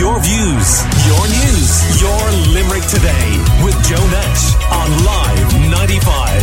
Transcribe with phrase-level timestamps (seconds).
[0.00, 6.42] Your views, your news, your Limerick today with Joe Nash on Live 95.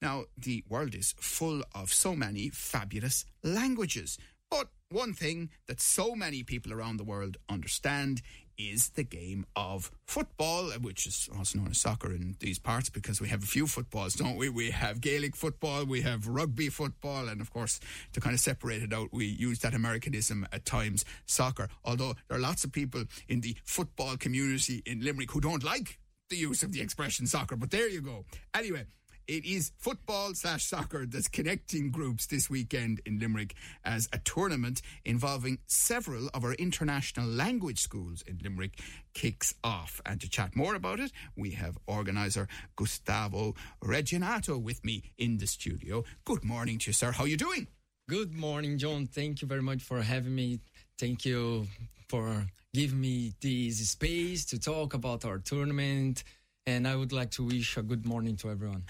[0.00, 4.18] Now, the world is full of so many fabulous languages.
[4.52, 8.22] But one thing that so many people around the world understand
[8.58, 13.20] is the game of football, which is also known as soccer in these parts because
[13.20, 14.48] we have a few footballs, don't we?
[14.48, 17.80] We have Gaelic football, we have rugby football, and of course,
[18.12, 21.68] to kind of separate it out, we use that Americanism at times, soccer.
[21.84, 25.98] Although there are lots of people in the football community in Limerick who don't like
[26.28, 28.24] the use of the expression soccer, but there you go.
[28.54, 28.84] Anyway,
[29.28, 34.82] it is football slash soccer that's connecting groups this weekend in Limerick as a tournament
[35.04, 38.78] involving several of our international language schools in Limerick
[39.14, 40.00] kicks off.
[40.06, 45.46] And to chat more about it, we have organiser Gustavo Reginatto with me in the
[45.46, 46.04] studio.
[46.24, 47.12] Good morning to you, sir.
[47.12, 47.66] How are you doing?
[48.08, 49.06] Good morning, John.
[49.06, 50.60] Thank you very much for having me.
[50.98, 51.66] Thank you
[52.08, 56.22] for giving me this space to talk about our tournament.
[56.66, 58.84] And I would like to wish a good morning to everyone.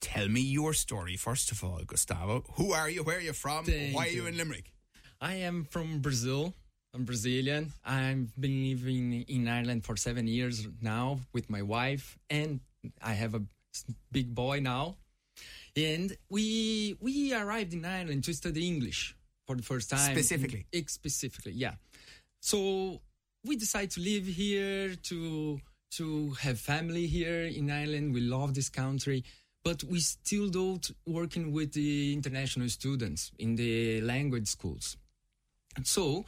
[0.00, 2.44] Tell me your story, first of all, Gustavo.
[2.54, 3.02] Who are you?
[3.02, 3.64] Where are you from?
[3.64, 4.28] Thank Why are you you.
[4.28, 4.72] in Limerick?
[5.20, 6.54] I am from Brazil.
[6.94, 7.72] I'm Brazilian.
[7.84, 12.60] I've been living in Ireland for seven years now with my wife, and
[13.02, 13.42] I have a
[14.12, 14.96] big boy now.
[15.74, 19.14] And we we arrived in Ireland to study English
[19.46, 20.12] for the first time.
[20.12, 20.66] Specifically?
[20.72, 21.74] Ex- specifically, yeah.
[22.40, 23.00] So
[23.44, 25.60] we decided to live here to
[25.92, 28.14] to have family here in Ireland.
[28.14, 29.24] We love this country,
[29.66, 34.96] but we still don't working with the international students in the language schools.
[35.82, 36.24] So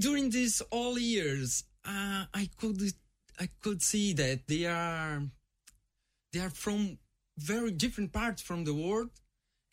[0.00, 2.80] during these all years, uh, I could
[3.38, 5.22] I could see that they are
[6.32, 6.96] they are from
[7.36, 9.10] very different parts from the world,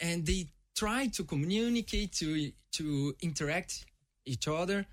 [0.02, 3.86] and they try to communicate to to interact
[4.26, 4.86] each other.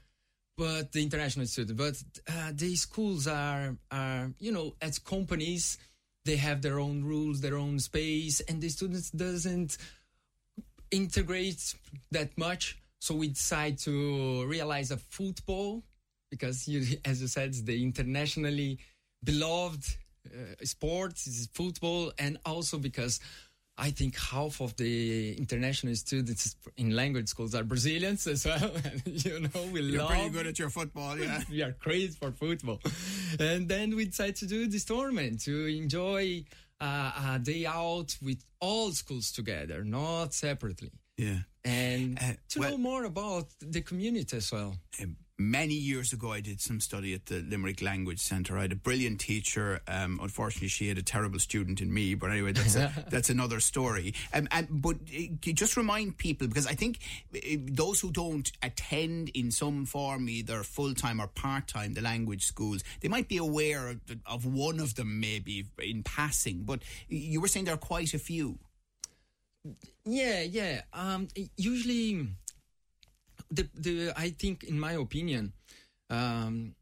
[0.56, 1.96] But the international student, but
[2.28, 5.76] uh, the schools are are you know as companies,
[6.24, 9.78] they have their own rules, their own space, and the students doesn't
[10.90, 11.74] integrate
[12.10, 12.78] that much.
[13.00, 15.82] So we decide to realize a football
[16.30, 18.78] because, you, as you said, it's the internationally
[19.24, 19.84] beloved
[20.26, 23.20] uh, sport is football, and also because
[23.80, 28.70] I think half of the international students in language schools are Brazilians as well.
[29.06, 31.42] you know, we love You're love pretty good at your football, yeah.
[31.50, 32.78] we are crazy for football.
[33.38, 36.44] And then we decided to do this tournament to enjoy
[36.80, 40.90] uh, a day out with all schools together, not separately.
[41.16, 41.38] Yeah.
[41.64, 44.76] And Uh, to well- know more about the community as well.
[45.02, 48.58] Um, many years ago, I did some study at the Limerick Language Centre.
[48.58, 49.80] I had a brilliant teacher.
[49.88, 52.14] Um, unfortunately, she had a terrible student in me.
[52.14, 54.14] But anyway, that's a, that's another story.
[54.34, 56.98] Um, and, but uh, just remind people because I think
[57.34, 62.02] uh, those who don't attend in some form, either full time or part time, the
[62.02, 66.64] language schools, they might be aware of, of one of them maybe in passing.
[66.64, 68.58] But you were saying there are quite a few.
[70.04, 70.82] Yeah, yeah.
[70.92, 72.28] Um, usually,
[73.50, 75.52] the the I think, in my opinion,
[76.08, 76.74] um,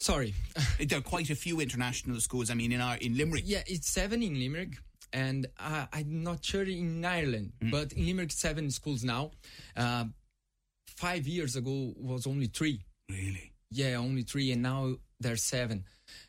[0.00, 0.34] sorry,
[0.78, 2.50] There are quite a few international schools.
[2.50, 3.44] I mean, in our in Limerick.
[3.46, 4.76] yeah, it's seven in Limerick,
[5.12, 9.30] and uh, I'm not sure in Ireland, but in Limerick, seven schools now.
[9.76, 10.06] Uh,
[10.96, 12.80] five years ago was only three.
[13.10, 13.52] Really.
[13.70, 15.84] Yeah, only three, and now there's seven,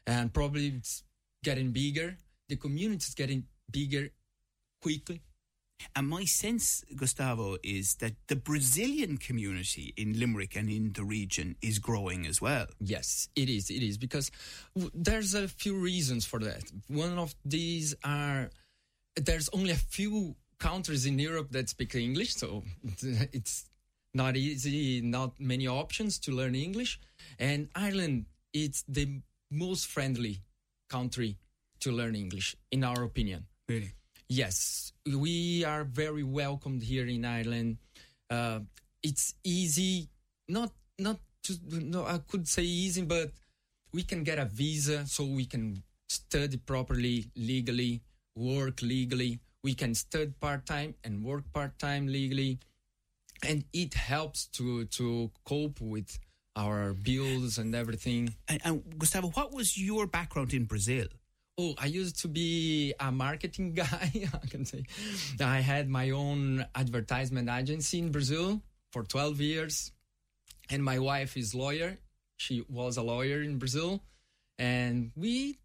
[0.08, 1.04] and probably it's
[1.44, 2.18] getting bigger.
[2.50, 4.10] The community is getting bigger
[4.82, 5.22] quickly.
[5.96, 11.56] And my sense, Gustavo, is that the Brazilian community in Limerick and in the region
[11.62, 12.68] is growing as well.
[12.80, 13.70] Yes, it is.
[13.70, 14.32] It is because
[14.76, 16.64] w- there's a few reasons for that.
[16.88, 18.50] One of these are
[19.16, 22.64] there's only a few countries in Europe that speak English, so
[23.34, 23.66] it's
[24.14, 27.00] not easy, not many options to learn English.
[27.38, 29.22] And Ireland, it's the
[29.52, 30.42] most friendly
[30.90, 31.38] country
[31.82, 33.46] to learn English, in our opinion.
[33.68, 33.92] Really?
[34.28, 37.78] Yes, we are very welcomed here in Ireland.
[38.30, 38.62] Uh,
[39.04, 40.10] it's easy,
[40.50, 43.32] not not to no, I could say easy, but
[43.94, 48.02] we can get a visa so we can study properly, legally,
[48.36, 49.40] work legally.
[49.64, 52.60] We can study part time and work part time legally,
[53.44, 56.18] and it helps to to cope with
[56.56, 58.34] our bills and everything.
[58.48, 61.08] And, and Gustavo, what was your background in Brazil?
[61.58, 64.12] Oh, I used to be a marketing guy.
[64.34, 64.84] I can say
[65.40, 68.62] I had my own advertisement agency in Brazil
[68.92, 69.92] for 12 years,
[70.70, 71.98] and my wife is lawyer.
[72.38, 74.02] She was a lawyer in Brazil,
[74.60, 75.60] and we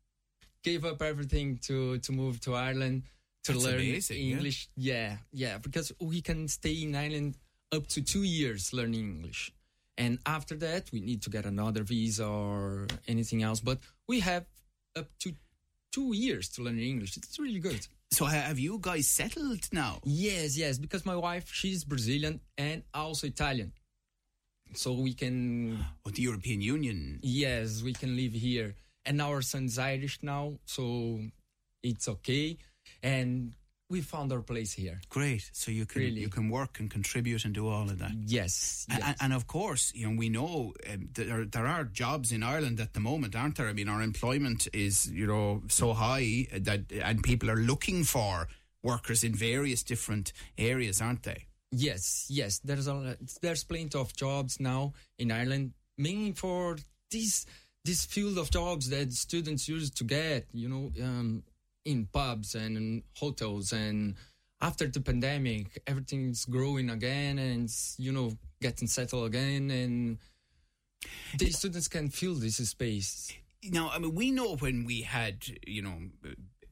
[0.63, 3.03] gave up everything to to move to Ireland
[3.45, 4.37] to That's learn amazing, yeah.
[4.37, 4.69] English.
[4.77, 5.17] Yeah.
[5.33, 7.37] yeah, because we can stay in Ireland
[7.73, 9.53] up to two years learning English.
[9.97, 13.61] And after that, we need to get another visa or anything else.
[13.61, 13.79] But
[14.09, 14.47] we have
[14.97, 15.35] up to
[15.93, 17.17] two years to learn English.
[17.17, 17.87] It's really good.
[18.13, 20.01] So have you guys settled now?
[20.05, 23.73] Yes, yes, because my wife, she's Brazilian and also Italian.
[24.75, 27.19] So we can, Oh, the European Union.
[27.23, 28.75] yes, we can live here.
[29.05, 31.21] And our son's Irish now, so
[31.83, 32.59] it's okay.
[33.03, 33.55] And
[33.91, 35.01] we found our place here.
[35.09, 35.51] Great.
[35.53, 36.21] So you can Really.
[36.21, 38.13] you can work and contribute and do all of that.
[38.25, 39.03] Yes, yes.
[39.05, 42.81] And, and of course, you know, we know um, there there are jobs in Ireland
[42.81, 43.69] at the moment, aren't there?
[43.69, 48.47] I mean, our employment is you know so high that and people are looking for
[48.83, 51.47] workers in various different areas, aren't they?
[51.73, 52.59] Yes, yes.
[52.61, 56.79] There's a there's plenty of jobs now in Ireland, mainly for
[57.11, 57.47] this
[57.85, 60.47] this field of jobs that students used to get.
[60.53, 61.43] You know, um,
[61.91, 64.15] in pubs and in hotels, and
[64.61, 70.19] after the pandemic, everything's growing again, and you know getting settled again, and
[71.39, 73.33] the students can fill this space.
[73.65, 75.99] Now, I mean, we know when we had, you know,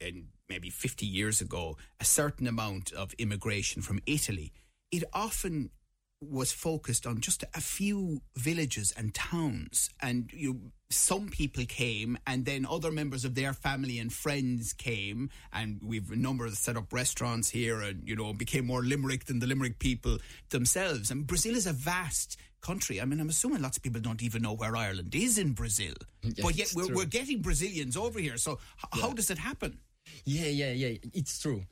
[0.00, 4.53] in maybe 50 years ago, a certain amount of immigration from Italy,
[4.91, 5.71] it often
[6.20, 9.91] was focused on just a few villages and towns.
[10.03, 15.31] And you, some people came, and then other members of their family and friends came.
[15.53, 19.26] And we've a number that set up restaurants here and, you know, became more Limerick
[19.26, 20.19] than the Limerick people
[20.50, 21.11] themselves.
[21.11, 23.00] And Brazil is a vast country.
[23.00, 25.94] I mean, I'm assuming lots of people don't even know where Ireland is in Brazil.
[26.43, 28.37] but yet we're, we're getting Brazilians over here.
[28.37, 29.79] So, h- how does it happen?
[30.25, 30.99] Yeah, yeah, yeah.
[31.12, 31.64] It's true.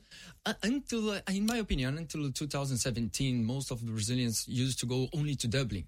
[0.45, 5.07] Uh, until, uh, in my opinion, until 2017, most of the Brazilians used to go
[5.13, 5.85] only to Dublin.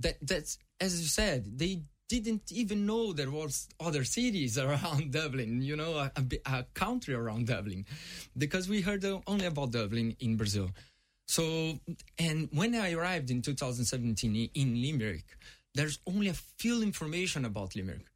[0.00, 5.62] That that's as you said, they didn't even know there was other cities around Dublin.
[5.62, 6.24] You know, a, a,
[6.58, 7.84] a country around Dublin,
[8.36, 10.70] because we heard only about Dublin in Brazil.
[11.26, 11.78] So,
[12.18, 15.24] and when I arrived in 2017 in Limerick,
[15.74, 18.06] there's only a few information about Limerick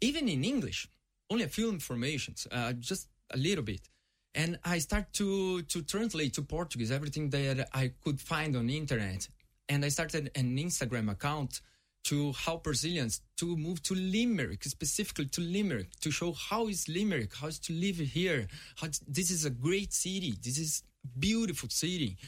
[0.00, 0.88] even in English,
[1.30, 3.88] only a few informations, uh, just a little bit.
[4.34, 9.28] And I start to to translate to Portuguese everything that I could find on internet.
[9.68, 11.60] And I started an Instagram account
[12.04, 17.34] to help Brazilians to move to Limerick, specifically to Limerick, to show how is Limerick,
[17.34, 18.46] how is to live here.
[18.76, 20.34] How this is a great city.
[20.42, 20.82] This is
[21.18, 22.18] beautiful city.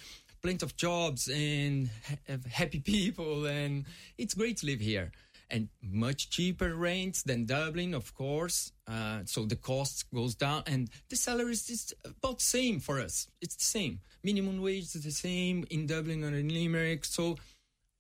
[0.43, 3.85] Plenty of jobs and ha- happy people, and
[4.17, 5.11] it's great to live here
[5.51, 8.73] and much cheaper rents than Dublin, of course.
[8.87, 13.29] Uh, so the cost goes down, and the salaries is about the same for us.
[13.41, 14.01] It's the same.
[14.25, 17.05] Minimum wage is the same in Dublin or in Limerick.
[17.05, 17.37] So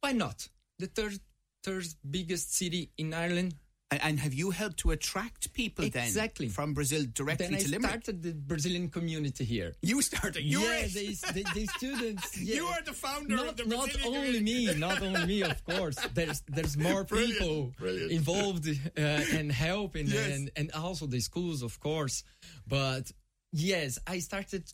[0.00, 0.48] why not?
[0.78, 1.18] The third
[1.62, 3.54] third biggest city in Ireland.
[3.90, 6.46] And, and have you helped to attract people Exactly.
[6.46, 7.84] then from Brazil directly Then I to Limerick?
[7.84, 9.74] I started the Brazilian community here.
[9.80, 10.42] You started.
[10.42, 10.92] You yeah, it.
[10.94, 12.36] they, they, they students.
[12.40, 12.56] Yeah.
[12.56, 15.64] You are the founder not, of the Brazilian not only me, not only me, of
[15.64, 15.96] course.
[16.14, 18.10] There's there's more Brilliant, people brilliant.
[18.10, 20.30] involved uh, and helping, Yes.
[20.34, 22.24] and and also the schools, of course.
[22.66, 23.12] But
[23.52, 24.64] yes, I started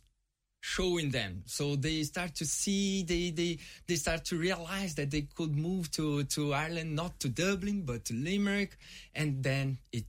[0.63, 5.23] showing them, so they start to see, they they they start to realize that they
[5.35, 8.77] could move to to Ireland, not to Dublin, but to Limerick,
[9.13, 10.05] and then it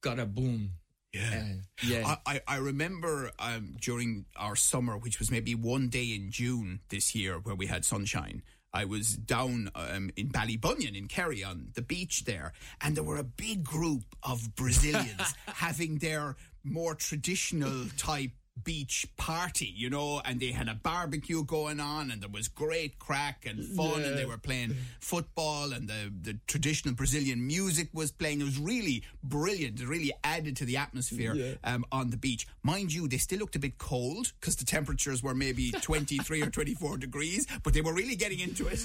[0.00, 0.70] got a boom.
[1.12, 1.30] Yeah.
[1.34, 1.54] Uh,
[1.86, 2.16] yeah.
[2.26, 6.80] I, I, I remember um, during our summer, which was maybe one day in June
[6.88, 8.42] this year where we had sunshine.
[8.72, 13.18] I was down um, in Ballybunion in Kerry on the beach there, and there were
[13.18, 18.32] a big group of Brazilians having their more traditional type
[18.62, 22.98] beach party, you know, and they had a barbecue going on, and there was great
[22.98, 28.12] crack and fun, and they were playing football, and the, the traditional Brazilian music was
[28.12, 28.40] playing.
[28.40, 29.80] It was really brilliant.
[29.80, 31.54] It really added to the atmosphere Yeah.
[31.64, 32.46] um, on the beach.
[32.62, 36.50] Mind you, they still looked a bit cold because the temperatures were maybe 23 or
[36.50, 38.80] 24 degrees, but they were really getting into it.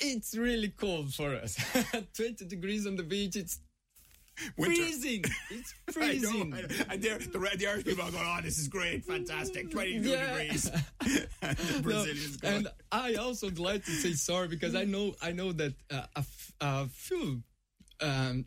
[0.00, 1.56] it's really cold for us.
[2.16, 3.58] 20 degrees on the beach, it's
[4.56, 4.76] Winter.
[4.82, 5.24] freezing.
[5.50, 6.54] It's I know, freezing.
[6.54, 6.66] I know.
[6.90, 10.26] And the, the Irish people are going, oh, this is great, fantastic, 22 Yeah.
[10.38, 10.70] degrees.
[11.42, 15.14] and the No, Brazilians going, and I also glad to say sorry because I know
[15.22, 17.42] I know that uh, a, f- a few
[18.00, 18.44] um,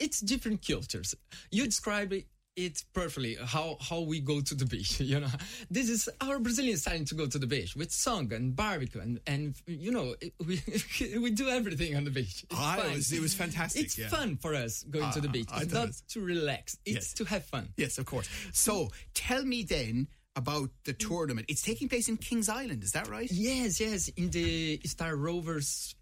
[0.00, 1.14] it's different cultures.
[1.50, 2.26] You describe it,
[2.66, 5.00] it perfectly how how we go to the beach.
[5.12, 5.32] You know,
[5.70, 9.20] this is our Brazilian style to go to the beach with song and barbecue and
[9.26, 10.60] and you know it- we
[11.24, 12.36] we do everything on the beach.
[12.50, 14.08] It's Ah, it was- it was fantastic, It's yeah.
[14.08, 15.50] fun for us going to the Ah, beach.
[15.58, 16.64] I It's not to relax.
[16.84, 17.12] It's Yes.
[17.18, 17.64] to have fun.
[17.76, 18.28] Yes, of course.
[18.52, 21.46] So tell me then about the tournament.
[21.48, 23.30] It's taking place in Kings Island, is that right?
[23.32, 25.94] Yes, yes, in the Star Rovers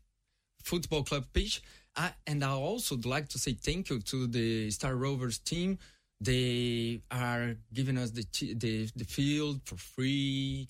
[0.63, 1.63] Football Club pitch.
[1.99, 5.79] Uh, and I also would like to say thank you to the Star Rovers team.
[6.21, 10.69] They are giving us the the, the field for free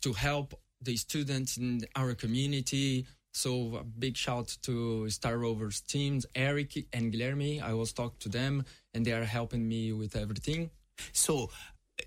[0.00, 3.06] to help the students in our community.
[3.32, 7.62] So a big shout to Star Rovers teams, Eric and Guilherme.
[7.62, 8.64] I was talking to them,
[8.94, 10.70] and they are helping me with everything.
[11.12, 11.50] So,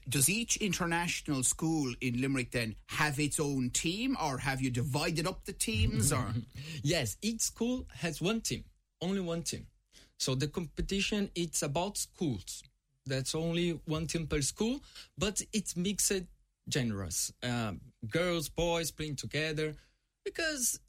[0.10, 5.28] does each international school in Limerick then have its own team, or have you divided
[5.28, 6.12] up the teams?
[6.12, 6.34] Or
[6.84, 8.66] Yes, each school has one team,
[9.02, 9.68] only one team.
[10.18, 12.64] So the competition it's about schools.
[13.06, 14.80] That's only one temple school,
[15.18, 16.24] but it's mixed
[16.72, 17.34] genres.
[17.44, 19.76] Um, girls, boys playing together,
[20.24, 20.80] because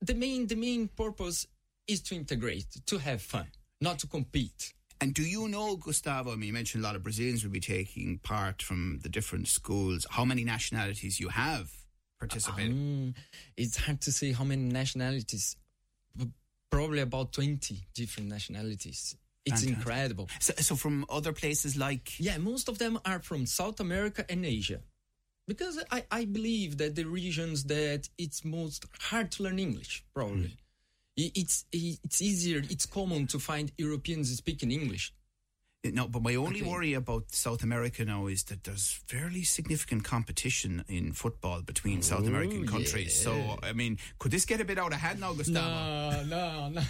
[0.00, 1.46] the main the main purpose
[1.86, 3.46] is to integrate, to have fun,
[3.80, 4.72] not to compete.
[5.00, 6.32] and do you know, Gustavo?
[6.32, 9.48] I mean, you mentioned a lot of Brazilians will be taking part from the different
[9.48, 10.06] schools.
[10.10, 11.70] How many nationalities you have
[12.18, 12.74] participating?
[12.74, 13.14] Mm,
[13.56, 15.56] it's hard to say how many nationalities.
[16.70, 19.16] Probably about twenty different nationalities.
[19.46, 19.76] It's Fantastic.
[19.76, 20.28] incredible.
[20.40, 24.44] So, so, from other places like Yeah, most of them are from South America and
[24.44, 24.80] Asia.
[25.48, 30.48] Because I, I believe that the regions that it's most hard to learn English, probably.
[31.16, 31.22] Hmm.
[31.22, 35.12] I- It's it's easier, it's common to find Europeans speaking English.
[35.82, 40.84] No, but my only worry about South America now is that there's fairly significant competition
[40.88, 43.18] in football between South American countries.
[43.18, 45.58] So, I mean, could this get a bit out of hand now, Gustavo?
[45.58, 46.82] No, no, no.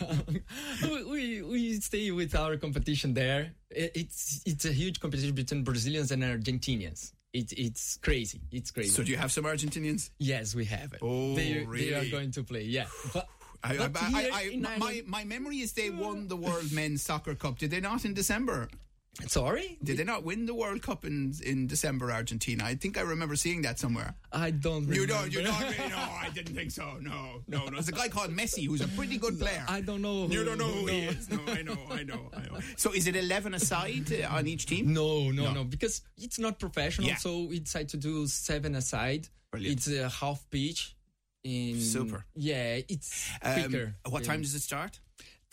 [0.88, 3.52] we, we we stay with our competition there.
[3.70, 7.12] It's it's a huge competition between Brazilians and Argentinians.
[7.32, 8.40] It, it's crazy.
[8.50, 8.90] It's crazy.
[8.90, 10.10] So, do you have some Argentinians?
[10.18, 10.98] yes, we have it.
[11.00, 12.62] Oh, they, They are going to play.
[12.62, 13.28] Yeah, but.
[13.62, 17.34] I, but I, I, I, my, my memory is they won the World Men's Soccer
[17.34, 17.58] Cup.
[17.58, 18.68] Did they not in December?
[19.26, 19.76] Sorry?
[19.82, 22.64] Did they not win the World Cup in in December, Argentina?
[22.64, 24.14] I think I remember seeing that somewhere.
[24.32, 24.94] I don't remember.
[24.94, 26.96] You don't, you don't, really, no, I didn't think so.
[27.00, 27.70] No, no, no.
[27.72, 29.64] There's a guy called Messi who's a pretty good player.
[29.68, 30.26] I don't know.
[30.26, 31.16] You who- don't know who he knows.
[31.16, 31.30] is.
[31.30, 32.60] No, I know, I know, I know.
[32.76, 34.94] So is it 11 aside uh, on each team?
[34.94, 35.52] No, no, No.
[35.52, 37.08] no, because it's not professional.
[37.08, 37.16] Yeah.
[37.16, 39.28] So we decided to do seven aside.
[39.50, 39.76] Brilliant.
[39.76, 40.94] It's a half pitch.
[41.44, 42.24] In Super.
[42.34, 45.00] Yeah, it's Um, what time does it start?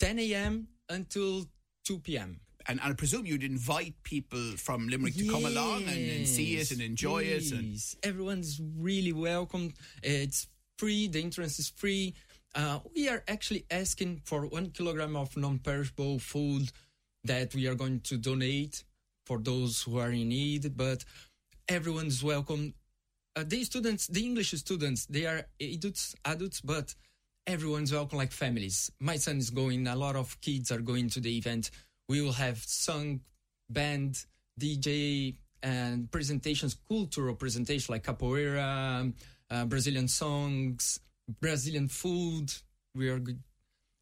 [0.00, 0.68] 10 a.m.
[0.88, 1.46] until
[1.84, 2.40] 2 p.m.
[2.66, 6.56] And, and I presume you'd invite people from Limerick to come along and, and see
[6.56, 7.50] it and enjoy it.
[7.52, 7.96] And Yes.
[8.02, 9.72] Everyone's really welcome.
[10.02, 11.08] It's free.
[11.08, 12.14] The entrance is free.
[12.54, 16.70] Uh, we are actually asking for one kilogram of non-perishable food
[17.24, 18.84] that we are going to donate
[19.24, 20.76] for those who are in need.
[20.76, 21.04] But
[21.68, 22.74] everyone's welcome.
[23.38, 26.92] Uh, the students, the English students, they are adults, adults, but
[27.46, 28.90] everyone's welcome like families.
[28.98, 29.86] My son is going.
[29.86, 31.70] A lot of kids are going to the event.
[32.08, 33.20] We will have song,
[33.70, 34.24] band,
[34.60, 39.12] DJ, and presentations, cultural presentations like capoeira,
[39.50, 40.98] uh, Brazilian songs,
[41.40, 42.52] Brazilian food.
[42.96, 43.40] We are good.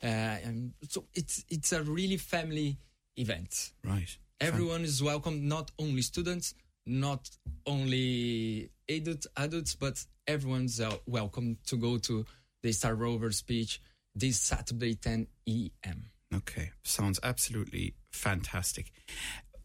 [0.03, 2.79] Uh, and so it's it's a really family
[3.19, 3.73] event.
[3.85, 4.17] right.
[4.41, 6.55] Everyone is welcome, not only students,
[6.87, 7.29] not
[7.67, 12.25] only adult, adults, but everyone's uh, welcome to go to
[12.63, 13.81] the Star Rovers pitch
[14.15, 16.07] this Saturday, 10 e.m.
[16.35, 18.91] Okay, sounds absolutely fantastic.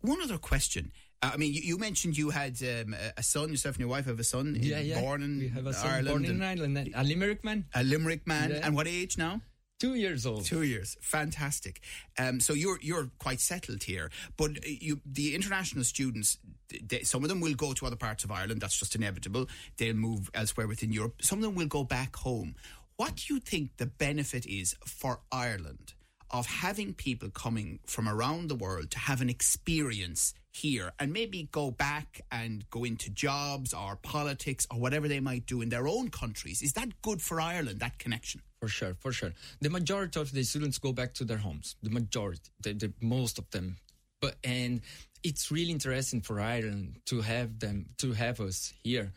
[0.02, 0.92] One other question.
[1.24, 4.06] Uh, I mean, you, you mentioned you had um, a- son, yourself and your wife
[4.06, 5.00] have a son in- Yeah, yeah.
[5.00, 6.08] born in we have a son Ireland.
[6.08, 8.52] born in Ireland, a Limerick man, a Limerick man.
[8.52, 8.62] Yeah.
[8.64, 9.42] And what age now?
[9.80, 10.46] two years old.
[10.46, 11.82] Two years, fantastic.
[12.20, 16.38] Um, so you're you're quite settled here, but you the international students,
[16.84, 18.62] they, some of them will go to other parts of Ireland.
[18.62, 19.48] That's just inevitable.
[19.78, 21.22] They'll move elsewhere within Europe.
[21.22, 22.56] Some of them will go back home.
[22.98, 25.94] What do you think the benefit is for Ireland
[26.30, 31.50] of having people coming from around the world to have an experience here and maybe
[31.52, 35.88] go back and go into jobs or politics or whatever they might do in their
[35.88, 36.62] own countries?
[36.62, 37.80] Is that good for Ireland?
[37.80, 38.42] That connection?
[38.60, 39.34] For sure, for sure.
[39.62, 41.76] The majority of the students go back to their homes.
[41.82, 43.78] The majority, the, the most of them.
[44.22, 44.82] But and
[45.24, 49.14] it's really interesting for Ireland to have them to have us here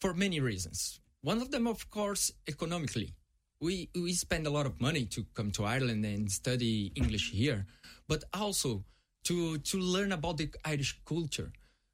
[0.00, 1.00] for many reasons.
[1.22, 3.14] One of them, of course, economically.
[3.60, 7.66] We we spend a lot of money to come to Ireland and study English here,
[8.06, 8.84] but also
[9.24, 11.52] to to learn about the Irish culture,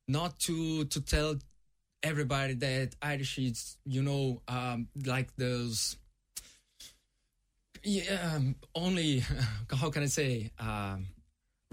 [0.09, 1.37] not to to tell
[2.03, 5.97] everybody that Irish is you know um, like those
[7.85, 9.25] yeah, um, only
[9.71, 11.07] how can I say um,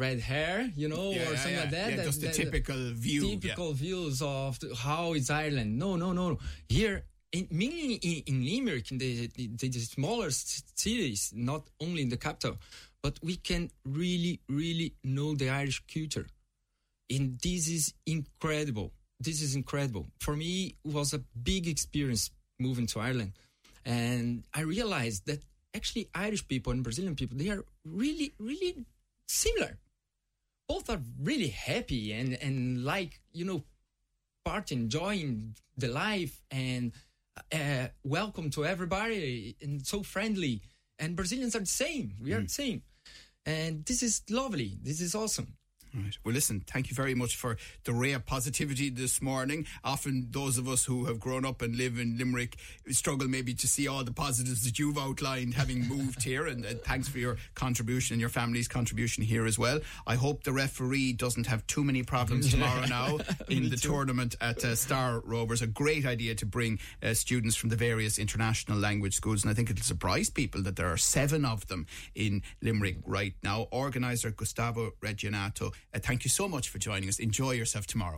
[0.06, 1.90] red hair, you know, or something like that.
[1.90, 3.22] Yeah, that- just the that- uh, typical view.
[3.26, 3.36] yeah.
[3.36, 5.72] typical views of the- how is Ireland.
[5.84, 6.28] No, no, no.
[6.78, 6.98] Here,
[7.38, 12.18] in, mainly in, in Limerick, in the, the, the smaller cities, not only in the
[12.28, 12.56] capital,
[13.06, 16.28] but we can really, really know the Irish culture.
[17.10, 18.92] And this is incredible.
[19.20, 20.06] This is incredible.
[20.20, 21.20] For me, it was a
[21.52, 23.34] big experience moving to Ireland.
[23.86, 25.40] And I realized that
[25.78, 28.72] actually Irish people and Brazilian people, they are really, really
[29.28, 29.78] similar
[30.70, 33.64] both are really happy and and like you know
[34.46, 36.94] part enjoying the life and
[37.52, 40.62] uh, welcome to everybody and so friendly.
[40.98, 42.14] And Brazilians are the same.
[42.22, 42.84] We are the same.
[43.46, 44.78] And this is lovely.
[44.82, 45.56] This is awesome.
[45.94, 46.18] Right.
[46.24, 49.66] Well, listen, thank you very much for the ray of positivity this morning.
[49.84, 52.58] Often, those of us who have grown up and live in Limerick
[52.90, 56.46] struggle maybe to see all the positives that you've outlined having moved here.
[56.46, 59.80] And uh, thanks for your contribution and your family's contribution here as well.
[60.06, 63.18] I hope the referee doesn't have too many problems tomorrow now
[63.50, 65.62] in the tournament at uh, Star Rovers.
[65.62, 69.44] A great idea to bring uh, students from the various international language schools.
[69.44, 73.34] And I think it'll surprise people that there are seven of them in Limerick right
[73.44, 73.68] now.
[73.72, 77.20] Organiser Gustavo Reginatto uh, thank you so much for joining us.
[77.20, 78.18] Enjoy yourself tomorrow.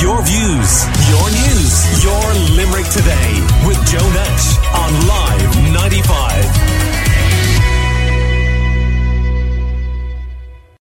[0.00, 0.70] Your views,
[1.08, 2.24] your news, your
[2.56, 3.30] Limerick today
[3.66, 6.67] with Joe Nash on Live 95.